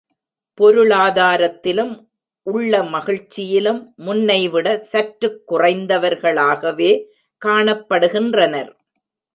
பொருளாதாரத்திலும், 0.57 1.91
உள்ளமகிழ்ச்சியிலும் 2.45 3.81
முன்னைவிடச் 3.97 4.87
சற்றுக் 4.91 5.41
குறைந்தவர் 5.45 6.19
களாகவே 6.19 6.91
காணப்படுகின்றனர். 7.45 8.71